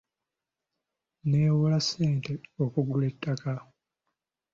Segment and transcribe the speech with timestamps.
[1.29, 3.53] Neewola ssente okugula ettaka.